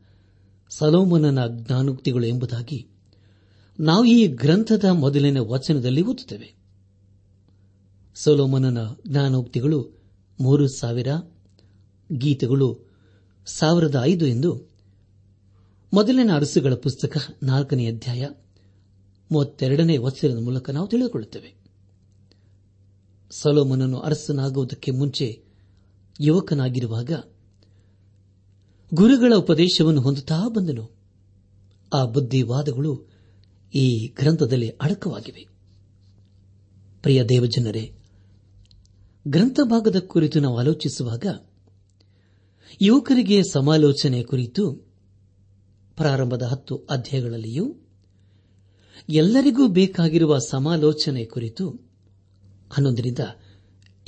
[0.69, 2.87] ಸಲೋಮನನ ಜ್ಞಾನೋಕ್ತಿಗಳು ಎಂಬುದಾಗಿ
[3.79, 6.55] ನಾವು ಈ ಗ್ರಂಥದ ಮೊದಲನೇ ವಚನದಲ್ಲಿ ಓದುತ್ತೇವೆ.
[8.15, 10.01] ಸೊಲೋಮನನ ಜ್ಞಾನೋಕ್ತಿಗಳು
[10.39, 11.07] ಮೂರು ಸಾವಿರ
[12.11, 12.92] ಗೀತೆಗಳು
[13.45, 14.73] ಸಾವಿರದ ಐದು ಎಂದು
[15.93, 18.27] ಮೊದಲಿನ ಅರಸುಗಳ ಪುಸ್ತಕ ನಾಲ್ಕನೇ ಅಧ್ಯಾಯ
[19.31, 21.55] ಮೂವತ್ತೆರಡನೇ ವಚನದ ಮೂಲಕ ನಾವು ತಿಳಿದುಕೊಳ್ಳುತ್ತೇವೆ.
[23.31, 25.43] ಸಲೋಮನನ್ನು ಅರಸನಾಗುವುದಕ್ಕೆ ಮುಂಚೆ
[26.21, 27.11] ಯುವಕನಾಗಿರುವಾಗ
[28.93, 30.91] ಗುರುಗಳ ಉಪದೇಶವನ್ನು ಹೊಂದುತ್ತಾ ಬಂದನು.
[31.93, 33.07] ಆ ಬುದ್ಧಿವಾದಗಳು
[33.75, 35.47] ಈ ಗ್ರಂಥದಲ್ಲಿ ಅಡಕವಾಗಿವೆ.
[37.01, 37.95] ಪ್ರಿಯ ದೇವಜನರೇ
[39.27, 41.25] ಗ್ರಂಥ ಭಾಗದ ಕುರಿತು ನಾವು ಆಲೋಚಿಸುವಾಗ
[42.81, 44.73] ಯುವಕರಿಗೆ ಸಮಾಲೋಚನೆ ಕುರಿತು
[45.97, 47.75] ಪ್ರಾರಂಭದ ಹತ್ತು ಅಧ್ಯಾಯಗಳಲ್ಲಿಯೂ
[49.09, 51.69] ಎಲ್ಲರಿಗೂ ಬೇಕಾಗಿರುವ ಸಮಾಲೋಚನೆ ಕುರಿತು
[52.71, 53.19] ಹನ್ನೊಂದರಿಂದ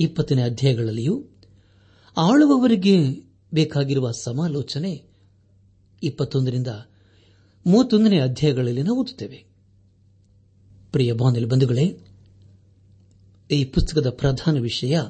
[0.00, 1.26] ಇಪ್ಪತ್ತನೇ ಅಧ್ಯಾಯಗಳಲ್ಲಿಯೂ
[2.16, 3.10] ಆಳುವವರಿಗೆ
[3.54, 5.02] ಬೇಕಾಗಿರುವ ಸಮಾಲೋಚನೆ
[6.02, 6.66] ಇಪ್ಪತ್ತೊಂದರಿಂದ
[7.66, 9.44] ಮೂವತ್ತೊಂದನೇ ಅಧ್ಯಾಯಗಳಲ್ಲಿ ನಾವು ಓದುತ್ತೇವೆ.
[10.92, 11.98] ಪ್ರಿಯ ಬಾಂಧವ್ಯ ಬಂಧುಗಳೇ,
[13.50, 15.00] ಈ ಪುಸ್ತಕದ ಪ್ರಧಾನ ವಿಷಯ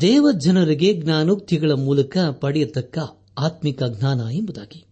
[0.00, 2.98] ದೇವ ಜನರಿಗೆ ಜ್ಞಾನೋಕ್ತಿಗಳ ಮೂಲಕ ಪಡೆಯತಕ್ಕ
[3.38, 4.84] ಆತ್ಮಿಕ ಜ್ಞಾನ ಎಂಬುದಾಗಿ.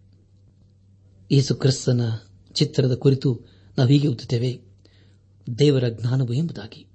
[1.30, 2.00] ಯೇಸು ಕ್ರಿಸ್ತನ
[2.52, 3.40] ಚಿತ್ರದ ಕುರಿತು
[3.78, 4.60] ನಾವು ಹೀಗೆ ಓದುತ್ತೇವೆ.
[5.58, 6.86] ದೇವರ ಜ್ಞಾನವು ಎಂಬುದಾಗಿ.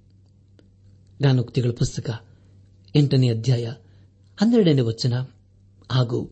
[1.19, 2.09] ಜ್ಞಾನೋಕ್ತಿಗಳ ಪುಸ್ತಕ
[2.95, 3.73] ಎಂಟನೇ ಅಧ್ಯಾಯ
[4.37, 5.13] ಹನ್ನೆರಡನೇ ವಚನ.
[5.91, 6.31] ಹಾಗೂ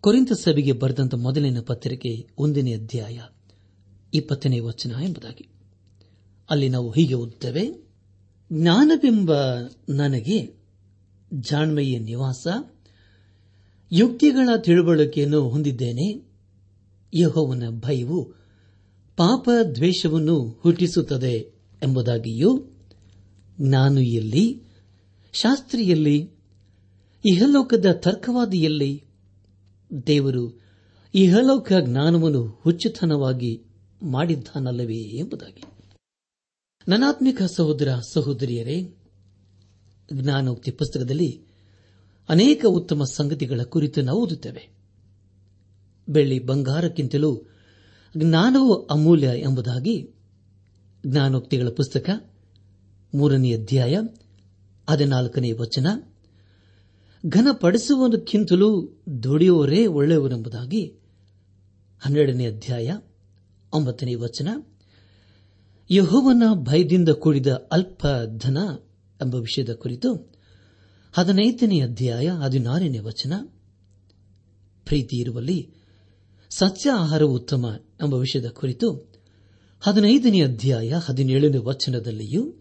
[0.00, 3.20] ಕೊರಿಂತ ಸಭೆಗೆ ಬರೆದಂತ ಮೊದಲಿನ ಪತ್ರಿಕೆ ಒಂದನೇ ಅಧ್ಯಾಯ
[4.14, 5.48] ಇಪ್ಪತ್ತನೇ ವಚನ ಎಂಬುದಾಗಿ.
[6.50, 7.88] ಅಲ್ಲಿ ನಾವು ಹೀಗೆ ಓದುತ್ತೇವೆ.
[8.52, 9.32] ಜ್ಞಾನವೆಂಬ
[9.88, 10.63] ನನಗೆ
[11.40, 12.46] ಜಾಣ್ಮೆಯ ನಿವಾಸ.
[13.92, 16.34] ಯುಕ್ತಿಗಳ ತಿಳುವಳಿಕೆಯನ್ನು ಹೊಂದಿದ್ದೇನೆ.
[17.14, 18.24] ಯಹೋವನ ಭಯವು
[19.16, 22.70] ಪಾಪ ದ್ವೇಷವನ್ನು ಹುಟ್ಟಿಸುತ್ತದೆ ಎಂಬುದಾಗಿಯೂ
[23.60, 24.62] ನಾನು ಎಲ್ಲಿ
[25.32, 26.30] ಶಾಸ್ತ್ರಿಯಲ್ಲಿ,
[27.26, 29.04] ಇಹಲೋಕದ ತರ್ಕವಾದಿಯಲ್ಲಿ,
[30.06, 30.60] ದೇವರು
[31.14, 33.62] ಇಹಲೋಕ ಜ್ಞಾನವನ್ನು ಹುಚ್ಚುತನವಾಗಿ
[34.02, 35.62] ಮಾಡಿದ್ದಾನಲ್ಲವೇ ಎಂಬುದಾಗಿ.
[36.88, 38.96] ನನಾತ್ಮಿಕ ಸಹೋದರ ಸಹೋದರಿಯರೇ
[40.12, 41.42] ಜ್ಞಾನೋಕ್ತಿ ಪುಸ್ತಕದಲ್ಲಿ
[42.28, 44.68] ಅನೇಕ ಉತ್ತಮ ಸಂಗತಿಗಳ ಕುರಿತು ನಾವು ಓದುತ್ತೇವೆ.
[46.08, 47.42] ಬೆಳ್ಳಿ ಬಂಗಾರಕ್ಕಿಂತಲೂ
[48.16, 50.14] ಜ್ಞಾನವು ಅಮೂಲ್ಯ ಎಂಬುದಾಗಿ
[51.06, 52.10] ಜ್ಞಾನೋಕ್ತಿಗಳ ಪುಸ್ತಕ
[53.14, 53.98] ಮೂರನೇ ಅಧ್ಯಾಯ
[54.90, 55.86] ಹದಿನಾಲ್ಕನೇ ವಚನ
[57.28, 60.86] ಘನಪಡಿಸುವುದಕ್ಕಿಂತಲೂ ದುಡಿಯುವರೇ ಒಳ್ಳೆಯವರೆಂಬುದಾಗಿ
[62.00, 62.98] ಹನ್ನೆರಡನೇ ಅಧ್ಯಾಯ
[63.72, 64.48] ಒಂಬತ್ತನೇ ವಚನ,
[65.90, 68.06] ಯಹೋವನ ಭಯದಿಂದ ಕೂಡಿದ ಅಲ್ಪ
[68.38, 68.58] ಧನ
[69.22, 70.32] ಎಂಬ ವಿಷಯದ ಕುರಿತು
[71.12, 73.32] ಹದಿನೈದನೇ ಅಧ್ಯಾಯ ಹದಿನಾರನೇ ವಚನ.
[74.84, 75.70] ಪ್ರೀತಿ ಇರುವಲ್ಲಿ
[76.50, 79.10] ಸಸ್ಯ ಆಹಾರವು ಉತ್ತಮ ಎಂಬ ವಿಷಯದ ಕುರಿತು
[79.80, 82.54] ಹದಿನೈದನೇ ಅಧ್ಯಾಯ ಹದಿನೇಳನೇ ವಚನದಲ್ಲಿಯೂ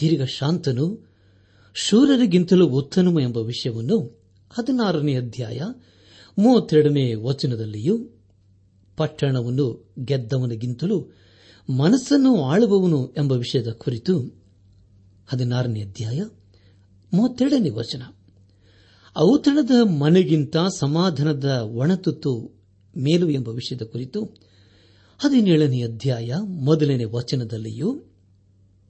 [0.00, 1.12] ದೀರ್ಘ ಶಾಂತನು
[1.74, 5.60] ಶೂರರಿಗಿಂತಲೂ ಉತ್ತಮ ಎಂಬ ವಿಷಯವನ್ನು ಹದಿನಾರನೇ ಅಧ್ಯಾಯ
[6.38, 7.98] ಮೂವತ್ತೆರಡನೇ ವಚನದಲ್ಲಿಯೂ
[8.96, 11.12] ಪಟ್ಟಣವನ್ನು ಗೆದ್ದವನಿಗಿಂತಲೂ
[11.70, 14.41] ಮನಸ್ಸನ್ನು ಆಳುವವನು ಎಂಬ ವಿಷಯದ ಕುರಿತು
[15.28, 16.20] ಹದಿನಾರನೇ ಅಧ್ಯಾಯ
[17.12, 18.02] ಮೂವತ್ತೆರಡನೇ ವಚನ.
[19.16, 22.32] ಔತಣದ ಮನೆಗಿಂತ ಸಮಾಧಾನದ ಒಣತುತ್ತು
[22.96, 24.22] ಮೇಲು ಎಂಬ ವಿಷಯದ ಕುರಿತು
[25.18, 28.02] ಹದಿನೇಳನೇ ಅಧ್ಯಾಯ ಮೊದಲನೇ ವಚನದಲ್ಲಿಯೂ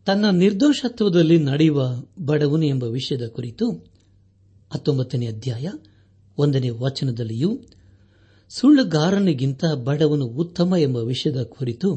[0.06, 3.66] ತನ್ನ ನಿರ್ದೋಷತ್ವದಲ್ಲಿ ನಡೆಯುವ ಬಡವನು ಎಂಬ ವಿಷಯದ ಕುರಿತು
[4.70, 5.68] ಹತ್ತೊಂಬತ್ತನೇ ಅಧ್ಯಾಯ
[6.38, 7.50] ಒಂದನೇ ವಚನದಲ್ಲಿಯೂ
[8.50, 11.94] ಸುಳ್ಳುಗಾರನಿಗಿಂತ ಬಡವನು ಉತ್ತಮ ಎಂಬ ವಿಷಯದ ಕುರಿತು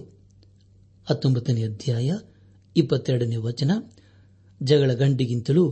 [1.10, 2.12] ಹತ್ತೊಂಬತ್ತನೇ ಅಧ್ಯಾಯ
[2.76, 3.72] ಇಪ್ಪತ್ತೆರಡನೇ ವಚನ
[4.66, 5.66] ಜಗಳ ಗಂಡಿಗಿಂತಲೂ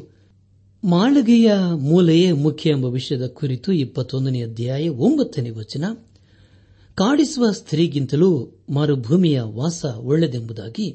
[0.84, 1.52] ಮಾಳಿಗೆಯ
[1.82, 5.86] ಮೂಲೆಯೇ ಮುಖ್ಯ ಎಂಬ ವಿಷಯದ ಕುರಿತು ಇಪ್ಪತ್ತೊಂದನೇ ಅಧ್ಯಾಯ ಒಂಬತ್ತನೇ ವಚನ,
[6.96, 8.30] ಕಾಡಿಸುವ ಸ್ತ್ರೀಗಿಂತಲೂ
[8.70, 10.88] ಮರುಭೂಮಿಯ ವಾಸ ಒಳ್ಳೆದೆಂಬುದಾಗಿ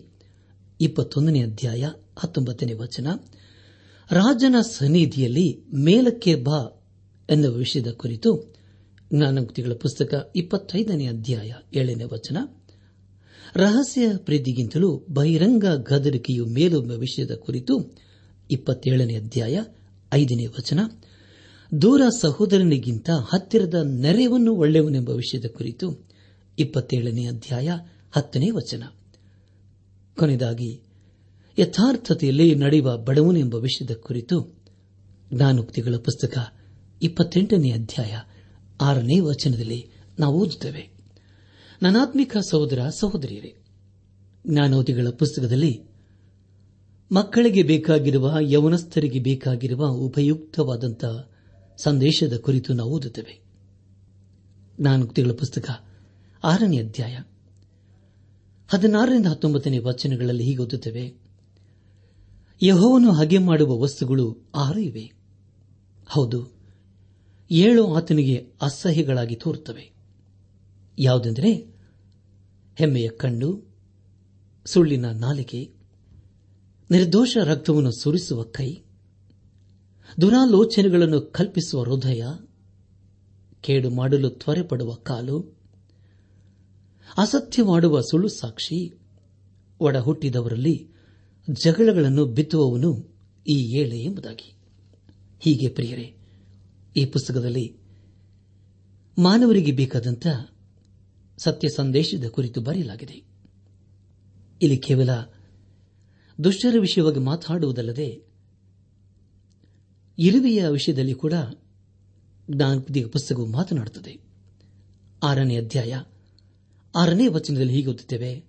[0.80, 1.84] ಇಪ್ಪತ್ತೊಂದನೇ ಅಧ್ಯಾಯ
[2.18, 3.08] ಹತ್ತೊಂಬತ್ತನೇ ವಚನ,
[4.10, 6.58] ರಾಜನ ಸನ್ನಿಧಿಯಲ್ಲಿ ಮೇಲಕ್ಕೆ ಬಾ
[7.28, 8.30] ಎನ್ನುವ ವಿಷಯದ ಕುರಿತು
[9.14, 12.38] ಜ್ಞಾನಮುಕ್ತಿಗಳ ಪುಸ್ತಕ ಇಪ್ಪತ್ತೈದನೇ ಅಧ್ಯಾಯ ಏಳನೇ ವಚನ
[13.58, 17.96] ರಹಸ್ಯ ಪ್ರೀತಿಗಿಂತಲೂ ಬಹಿರಂಗ ಗದರಿಕೆಯು ಮೇಲು ಎಂಬ ವಿಷಯದ ಕುರಿತು
[18.50, 19.58] ಇಪ್ಪತ್ತೇಳನೇ ಅಧ್ಯಾಯ
[20.12, 20.80] ಐದನೇ ವಚನ.
[21.82, 26.08] ದೂರ ಸಹೋದರನಿಗಿಂತ ಹತ್ತಿರದ ನೆರೆಯವನ್ನು ಒಳ್ಳೆಯವನೆಂಬ ವಿಷಯದ ಕುರಿತು
[26.58, 27.70] ಇಪ್ಪತ್ತೇಳನೇ ಅಧ್ಯಾಯ
[28.12, 28.82] ಹತ್ತನೇ ವಚನ.
[30.18, 30.80] ಕೊನೆಯದಾಗಿ,
[31.58, 34.62] ಯಥಾರ್ಥತೆಯಲ್ಲಿ ನಡೆಯುವ ಬಡವನು ಎಂಬ ವಿಷಯದ ಕುರಿತು
[35.34, 36.38] ಜ್ಞಾನೋಕ್ತಿಗಳ ಪುಸ್ತಕ
[37.02, 38.16] ಇಪ್ಪತ್ತೆಂಟನೇ ಅಧ್ಯಾಯ
[38.80, 40.97] ಆರನೇ ವಚನದಲ್ಲಿ ನಾವು ಓದುತ್ತೇವೆ.
[41.82, 43.56] ನನಾತ್ಮಿಕ ಸಹೋದರ ಸಹೋದರಿಯರೇ,
[44.46, 45.82] ಜ್ಞಾನೋದಿಗಳ ಪುಸ್ತಕದಲ್ಲಿ
[47.12, 51.30] ಮಕ್ಕಳಿಗೆ ಬೇಕಾಗಿರುವ, ಯವನಸ್ಥರಿಗೆ ಬೇಕಾಗಿರುವ ಉಪಯುಕ್ತವಾದಂತಹ
[51.82, 53.40] ಸಂದೇಶದ ಕುರಿತು ನಾವು ಓದುತ್ತೇವೆ.
[54.80, 55.70] ಜ್ಞಾನೋಕ್ತಿಗಳ ಪುಸ್ತಕ,
[56.44, 57.18] ಆರನೇ ಅಧ್ಯಾಯ.
[58.68, 61.14] ಹದಿನಾರರಿಂದ ಹತ್ತೊಂಬತ್ತನೇ ವಚನಗಳಲ್ಲಿ ಹೀಗೆ ಓದುತ್ತೇವೆ.
[62.62, 65.12] ಯಹೋವನ್ನು ಹಗೆ ಮಾಡುವ ವಸ್ತುಗಳು ಆರು ಇವೆ.
[66.06, 66.52] ಹೌದು,
[67.50, 69.97] ಏಳು ಆತನಿಗೆ ಅಸಹ್ಯಗಳಾಗಿ ತೋರುತ್ತವೆ.
[70.98, 71.52] ಯಾವುದೆಂದರೆ
[72.78, 73.76] ಹೆಮ್ಮೆಯ ಕಣ್ಣು,
[74.66, 75.72] ಸುಳ್ಳಿನ ನಾಲಿಗೆ,
[76.90, 78.76] ನಿರ್ದೋಷ ರಕ್ತವನ್ನು ಸುರಿಸುವ ಕೈ,
[80.20, 82.22] ದುರಾಲೋಚನೆಗಳನ್ನು ಕಲ್ಪಿಸುವ ಹೃದಯ,
[83.60, 85.58] ಕೇಡು ಮಾಡಲು ತ್ವರೆಪಡುವ ಕಾಲು,
[87.18, 88.98] ಅಸತ್ಯ ಮಾಡುವ ಸುಳ್ಳು ಸಾಕ್ಷಿ
[89.80, 90.90] ಒಡ ಹುಟ್ಟಿದವರಲ್ಲಿ
[91.62, 93.16] ಜಗಳಗಳನ್ನು ಬಿತ್ತುವವನು
[93.48, 94.54] ಈ ಏಳೆ ಎಂಬುದಾಗಿ.
[95.40, 96.16] ಹೀಗೆ ಪ್ರಿಯರೇ,
[96.96, 97.76] ಈ ಪುಸ್ತಕದಲ್ಲಿ
[99.18, 100.26] ಮಾನವರಿಗೆ ಬೇಕಾದಂತ
[101.38, 103.22] ಸತ್ಯ ಸಂದೇಶದ ಕುರಿತು ಬರೆಯಲಾಗಿದೆ.
[104.62, 105.10] ಇಲ್ಲಿ ಕೇವಲ
[106.44, 108.22] ದುಷ್ಟರ ವಿಷಯವಾಗಿ ಮಾತಾಡುವುದಲ್ಲದೆ
[110.18, 111.32] ಇರುವೆಯ ವಿಷಯದಲ್ಲಿ ಕೂಡ
[112.50, 114.20] ಜ್ಞಾನಪದಿಯ ಪುಸ್ತಕವು ಮಾತನಾಡುತ್ತದೆ.
[115.22, 116.02] ಆರನೇ ಅಧ್ಯಾಯ,
[116.96, 118.44] ಆರನೇ ವಚನದಲ್ಲಿ ಹೀಗೆ ಓದುತ್ತೇವೆ,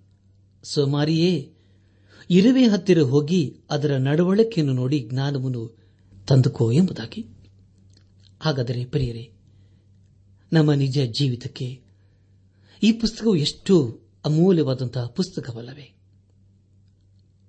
[0.64, 1.52] ಸೋಮಾರಿಯೇ,
[2.30, 5.78] ಇರುವೆ ಹತ್ತಿರ ಹೋಗಿ ಅದರ ನಡವಳಿಕೆಯನ್ನು ನೋಡಿ ಜ್ಞಾನವನ್ನು
[6.28, 7.26] ತಂದುಕೋ ಎಂಬುದಾಗಿ.
[8.40, 9.32] ಹಾಗಾದರೆ ಪ್ರಿಯರೇ,
[10.52, 11.89] ನಮ್ಮ ನಿಜ ಜೀವಿತಕ್ಕೆ
[12.82, 15.96] ಈ ಪುಸ್ತಕವು ಎಷ್ಟು ಅಮೂಲ್ಯವಾದಂತಹ ಪುಸ್ತಕವಲ್ಲವೇ?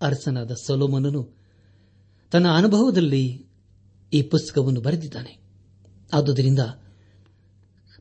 [0.02, 1.30] ಅರಸನಾದ ಸೊಲೋಮನನು
[2.32, 3.46] ತನ್ನ ಅನುಭವದಲ್ಲಿ
[4.14, 5.38] ಈ ಪುಸ್ತಕವನ್ನು ಬರೆದಿದ್ದಾನೆ.
[6.14, 6.60] ಆದುದರಿಂದ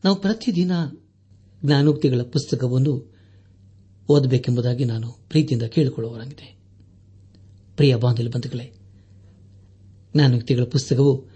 [0.04, 0.72] ನಾವು ಪ್ರತಿದಿನ
[1.64, 3.16] ಜ್ಞಾನೋಕ್ತಿಗಳ ಪುಸ್ತಕವನ್ನು
[4.08, 6.58] ಓದಬೇಕೆಂಬುದಾಗಿ ನಾನು ಪ್ರೀತಿಯಿಂದ ಕೇಳಿಕೊಳ್ಳುವರಾಗಿದೆ
[7.76, 8.72] ಪ್ರಿಯ ಬಾಂಧವ್ಯ ಬಂಧುಗಳೇ,
[10.14, 11.26] ಜ್ಞಾನೋಕ್ತಿಗಳ ಪುಸ್ತಕವು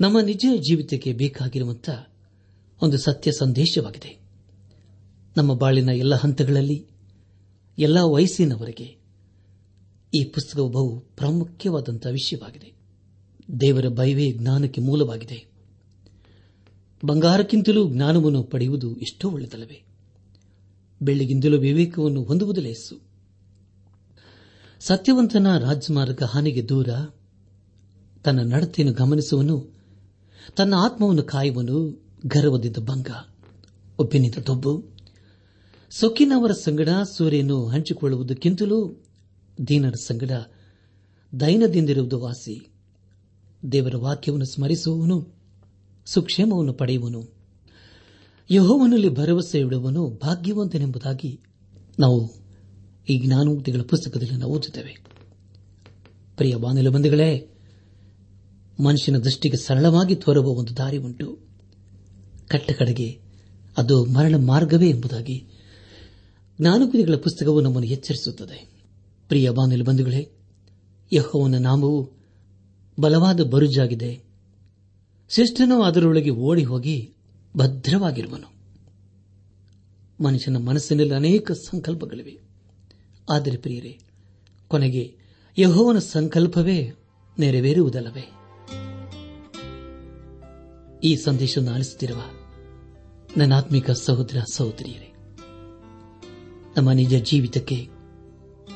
[0.00, 2.08] ನಮ್ಮ ನಿಜ ಜೀವಿತಕ್ಕೆ ಬೇಕಾಗಿರುವಂತಹ
[2.82, 4.19] ಒಂದು ಸತ್ಯ ಸಂದೇಶವಾಗಿದೆ.
[5.40, 6.86] ನಮ್ಮ ಬಾಳಿನ ಎಲ್ಲ ಹಂತಗಳಲ್ಲಿ,
[7.78, 9.00] ಎಲ್ಲ ವಯಸ್ಸಿನವರೆಗೆ
[10.14, 12.72] ಈ ಪುಸ್ತಕವು ಬಹು ಪ್ರಾಮುಖ್ಯವಾದಂತಹ ವಿಷಯವಾಗಿದೆ.
[13.60, 15.50] ದೇವರ ಭಯವೇ ಜ್ಞಾನಕ್ಕೆ ಮೂಲವಾಗಿದೆ.
[17.04, 19.82] ಬಂಗಾರಕ್ಕಿಂತಲೂ ಜ್ಞಾನವನ್ನು ಪಡೆಯುವುದು ಎಷ್ಟೋ ಒಳ್ಳೆಯದಲ್ಲವೇ?
[21.02, 23.00] ಬೆಳ್ಳಿಗಿಂತಲೂ ವಿವೇಕವನ್ನು ಹೊಂದುವುದು ಲೇಸು.
[24.80, 26.88] ಸತ್ಯವಂತನ ರಾಜಮಾರ್ಗ ಹಾನಿಗೆ ದೂರ,
[28.24, 29.68] ತನ್ನ ನಡತೆಯನ್ನು ಗಮನಿಸುವನು,
[30.56, 33.08] ತನ್ನ ಆತ್ಮವನ್ನು ಕಾಯುವನು ಗರ್ವದಿದ್ದ ಭಂಗ
[33.98, 34.99] ಒಪ್ಪಿನಿಂದ ದೊಬ್ಬು.
[35.90, 39.04] ಸೊಕ್ಕಿನವರ ಸಂಗಡ ಸೂರ್ಯನು ಹಂಚಿಕೊಳ್ಳುವುದಕ್ಕಿಂತಲೂ
[39.68, 40.30] ದೀನರ ಸಂಗಡ
[41.40, 42.68] ದೈನದಿಂದಿರುವುದು ವಾಸಿ.
[43.72, 45.28] ದೇವರ ವಾಕ್ಯವನ್ನು ಸ್ಮರಿಸುವವನು,
[46.06, 47.32] ಸುಕ್ಷೇಮವನ್ನು ಪಡೆಯುವನು.
[48.50, 51.40] ಯಹೋವನಲ್ಲಿ ಭರವಸೆ ಇಡುವನು ಭಾಗ್ಯವಂತನೆಂಬುದಾಗಿ
[51.98, 52.30] ನಾವು
[53.08, 55.04] ಈ ಜ್ಞಾನೋಕ್ತಿಗಳ ಪುಸ್ತಕದಲ್ಲಿ ನಾವು ಓದುತ್ತೇವೆ.
[56.36, 57.48] ಪ್ರಿಯ ಬಾನಿಲ ಬಂಧುಗಳೇ,
[58.84, 61.38] ಮನುಷ್ಯನ ದೃಷ್ಟಿಗೆ ಸರಳವಾಗಿ ತೋರುವ ಒಂದು ದಾರಿ ಉಂಟು.
[62.48, 63.20] ಕಟ್ಟಕಡೆಗೆ
[63.76, 65.46] ಅದು ಮರಣ ಮಾರ್ಗವೇ ಎಂಬುದಾಗಿ
[66.60, 68.70] ಜ್ಞಾನೋಕ್ತಿಗಳ ಪುಸ್ತಕವು ನಮ್ಮನ್ನು ಎಚ್ಚರಿಸುತ್ತದೆ.
[69.28, 70.30] ಪ್ರಿಯ ಬಾನಿಲ ಬಂಧುಗಳೇ,
[71.12, 72.10] ಯಹೋವನ ನಾಮವು
[73.00, 74.22] ಬಲವಾದ ಬರುಜಾಗಿದೆ.
[75.28, 77.12] ಶಿಷ್ಟನು ಅದರೊಳಗೆ ಓಡಿ ಹೋಗಿ
[77.56, 78.54] ಭದ್ರವಾಗಿರುವನು.
[80.24, 82.38] ಮನುಷ್ಯನ ಮನಸ್ಸಿನಲ್ಲಿ ಅನೇಕ ಸಂಕಲ್ಪಗಳಿವೆ.
[83.32, 83.98] ಆದರೆ ಪ್ರಿಯರೇ,
[84.68, 85.16] ಕೊನೆಗೆ
[85.58, 86.92] ಯಹೋವನ ಸಂಕಲ್ಪವೇ
[87.38, 88.32] ನೆರವೇರುವುದಲ್ಲವೇ?
[91.04, 92.20] ಈ ಸಂದೇಶವನ್ನು ಆಲಿಸುತ್ತಿರುವ
[93.36, 95.09] ನನ್ನಾತ್ಮಿಕ ಸಹೋದರ ಸಹೋದರಿಯರೇ
[96.76, 97.88] ನಮ್ಮ ನಿಜ ಜೀವಿತಕ್ಕೆ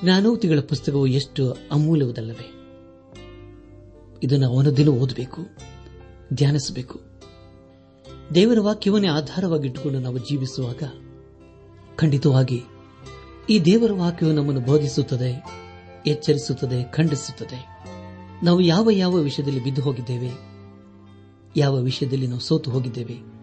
[0.05, 2.51] ಜ್ಞಾನೋತಿಗಳ ಪುಸ್ತಕವು ಎಷ್ಟು ಅಮೂಲ್ಯವುದಲ್ಲವೇ?
[4.23, 5.43] ಇದನ್ನು ಅವನ ದಿನ ಓದಬೇಕು,
[6.35, 7.01] ಧ್ಯಾನಿಸಬೇಕು.
[8.35, 10.83] ದೇವರ ವಾಕ್ಯವನ್ನೇ ಆಧಾರವಾಗಿಟ್ಟುಕೊಂಡು ನಾವು ಜೀವಿಸುವಾಗ
[11.97, 12.63] ಖಂಡಿತವಾಗಿ
[13.51, 15.45] ಈ ದೇವರ ವಾಕ್ಯವು ನಮ್ಮನ್ನು ಬೋಧಿಸುತ್ತದೆ,
[16.07, 17.61] ಎಚ್ಚರಿಸುತ್ತದೆ, ಖಂಡಿಸುತ್ತದೆ.
[18.43, 20.31] ನಾವು ಯಾವ ಯಾವ ವಿಷಯದಲ್ಲಿ ಬಿದ್ದು ಹೋಗಿದ್ದೇವೆ,
[21.57, 23.34] ಯಾವ ವಿಷಯದಲ್ಲಿ ನಾವು ಸೋತು ಹೋಗಿದ್ದೇವೆ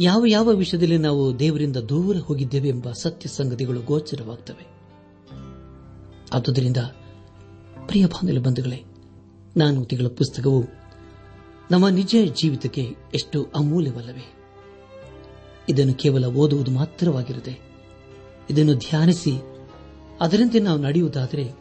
[0.00, 4.66] ಯಾವ ಯಾವ ವಿಷಯದಲ್ಲಿ ನಾವು ದೇವರಿಂದ ದೂರ ಹೋಗಿದ್ದೇವೆ ಎಂಬ ಸತ್ಯ ಸಂಗತಿಗಳು ಗೋಚರವಾಗುತ್ತವೆ
[6.32, 6.76] ಆದುದರಿಂದ
[7.86, 8.84] ಪ್ರಿಯ ಬಾಂಧವ್ಯ ಬಂಧುಗಳೇ,
[9.56, 10.64] ನಾನು ತಿಂಗಳ ಪುಸ್ತಕವು
[11.70, 14.34] ನಮ್ಮ ನಿಜ ಜೀವಿತಕ್ಕೆ ಎಷ್ಟು ಅಮೂಲ್ಯವಲ್ಲವೇ.
[15.68, 17.60] ಇದನ್ನು ಕೇವಲ ಓದುವುದು ಮಾತ್ರವಾಗಿರದೆ,
[18.50, 19.32] ಇದನ್ನು ಧ್ಯಾನಿಸಿ,
[20.20, 21.52] ಅದರಂತೆ ನಾವು ನಡೆಯುವುದಾದರೆ,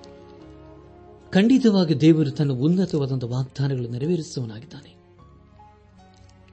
[1.30, 4.98] ಖಂಡಿತವಾಗಿ ದೇವರು ತನ್ನ ಉನ್ನತವಾದಂತಹ ವಾಗ್ದಾನಗಳು ನೆರವೇರಿಸುವನಾಗಿದ್ದಾನೆ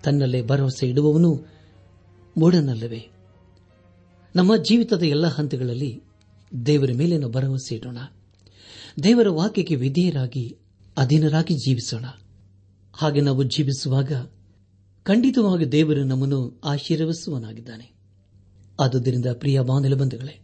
[0.03, 1.54] ತನ್ನಲ್ಲೇ ಭರವಸೆ ಇಡುವವನು
[2.37, 3.09] ಮೂಢನಲ್ಲವೇ?
[4.37, 6.03] ನಮ್ಮ ಜೀವಿತದ ಎಲ್ಲ ಹಂತಗಳಲ್ಲಿ
[6.67, 7.99] ದೇವರ ಮೇಲೆ ನಾವು ಭರವಸೆ ಇಡೋಣ.
[9.03, 10.59] ದೇವರ ವಾಕ್ಯಕ್ಕೆ ವಿಧೇಯರಾಗಿ,
[10.97, 12.05] ಅಧೀನರಾಗಿ ಜೀವಿಸೋಣ.
[12.93, 14.13] ಹಾಗೆ ನಾವು ಜೀವಿಸುವಾಗ
[15.03, 17.93] ಖಂಡಿತವಾಗಿ ದೇವರು ನಮ್ಮನ್ನು ಆಶೀರ್ವಸುವನಾಗಿದ್ದಾನೆ
[18.81, 20.41] ಆದುದರಿಂದ ಪ್ರಿಯ ಬಂಧುಗಳೇ,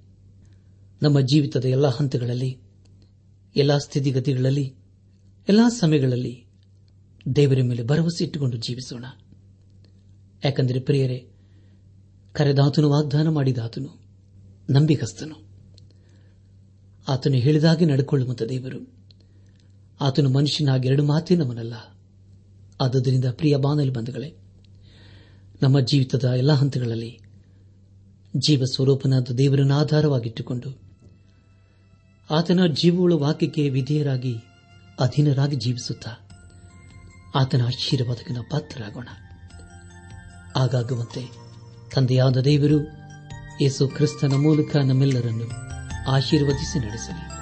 [1.02, 2.58] ನಮ್ಮ ಜೀವಿತದ ಎಲ್ಲ ಹಂತಗಳಲ್ಲಿ,
[3.56, 4.74] ಎಲ್ಲ ಸ್ಥಿತಿಗತಿಗಳಲ್ಲಿ,
[5.48, 6.46] ಎಲ್ಲಾ ಸಮಯಗಳಲ್ಲಿ
[7.36, 9.04] ದೇವರ ಮೇಲೆ ಭರವಸೆ ಇಟ್ಟುಕೊಂಡು ಜೀವಿಸೋಣ.
[10.44, 11.29] ಯಾಕಂದರೆ ಪ್ರಿಯರೇ
[12.32, 14.00] ಕರೆದಾತನು, ವಾಗ್ದಾನ ಮಾಡಿದಾತನು
[14.70, 15.50] ನಂಬಿಕಸ್ತನು
[17.08, 18.88] ಆತನು ಹೇಳಿದಾಗೆ ನಡೆಕೊಳ್ಳುವಂತ ದೇವರು.
[20.00, 21.74] ಆತನು ಮನುಷ್ಯನಾಗಿ ಎರಡು ಮಾತೇ ನಮ್ಮನಲ್ಲ.
[22.80, 24.36] ಆದುದರಿಂದ ಪ್ರಿಯ ಬಾನಲಿ ಬಂಧುಗಳೇ,
[25.62, 27.20] ನಮ್ಮ ಜೀವಿತದ ಎಲ್ಲ ಹಂತಗಳಲ್ಲಿ
[28.36, 30.78] ಜೀವ ಸ್ವರೂಪನಾದ ದೇವರನ್ನು ಆಧಾರವಾಗಿಟ್ಟುಕೊಂಡು
[32.30, 34.36] ಆತನ ಜೀವವುಳ ವಾಕ್ಯಕ್ಕೆ ವಿಧೇಯರಾಗಿ
[35.00, 36.10] ಅಧೀನರಾಗಿ ಜೀವಿಸುತ್ತಾ
[37.34, 39.08] ಆತನ ಆಶೀರ್ವಾದಕ್ಕೆ ನಾವು ಪಾತ್ರರಾಗೋಣ.
[40.56, 41.49] ಆಗಾಗುವಂತೆ
[41.94, 43.00] ತಂದೆಯಾದ ದೇವರು
[43.60, 45.46] ಯೇಸು ಕ್ರಿಸ್ತನ ಮೂಲಕ ನಮ್ಮೆಲ್ಲರನ್ನು
[46.10, 47.39] ಆಶೀರ್ವದಿಸಿ ನಡೆಸಲಿ.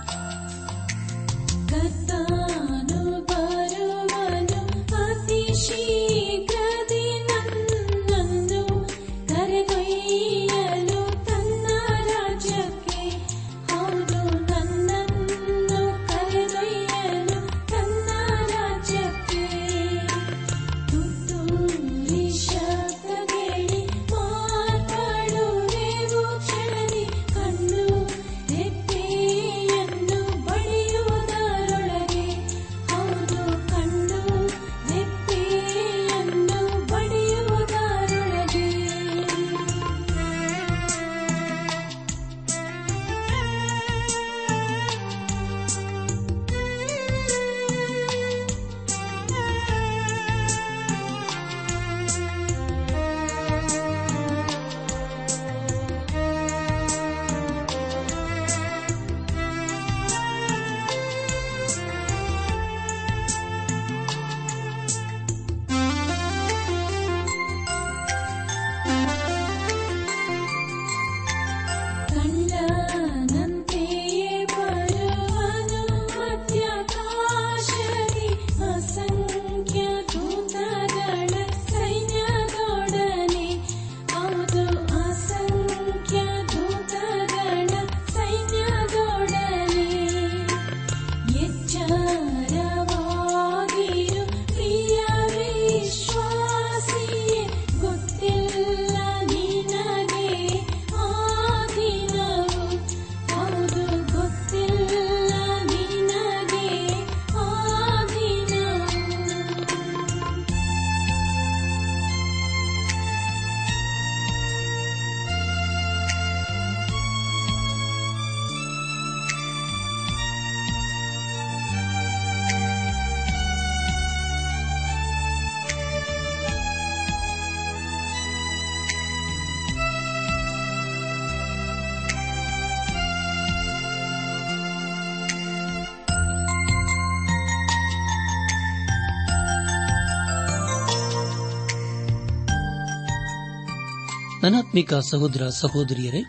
[144.49, 146.25] ನನಾತ್ಮಿಕ ಸಹೋದರ ಸಹೋದರಿಯರೇ,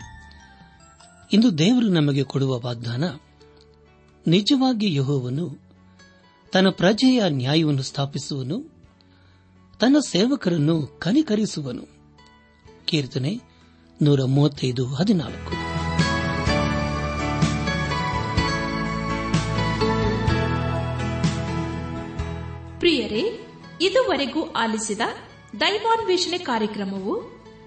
[1.32, 3.04] ಇಂದು ದೇವರು ನಮಗೆ ಕೊಡುವ ವಾಗ್ದಾನ,
[4.26, 5.58] ನಿಜವಾಗಿ ಯಹೋವನು
[6.52, 8.74] ತನ್ನ ಪ್ರಜೆಯ ನ್ಯಾಯವನ್ನು ಸ್ಥಾಪಿಸುವನು,
[9.80, 11.82] ತನ್ನ ಸೇವಕರನ್ನು ಕನಿಕರಿಸುವನು.
[12.84, 13.40] ಕೀರ್ತನೆ
[14.02, 15.50] ನೂರ ಮೂವತ್ತೈದು, ಹದಿನಾಲ್ಕು.
[22.78, 23.46] ಪ್ರಿಯರೇ,
[23.80, 25.00] ಇದುವರೆಗೂ ಆಲಿಸಿದ
[25.60, 27.39] ದೈವಾನ್ವೇಷಣೆ ಕಾರ್ಯಕ್ರಮವು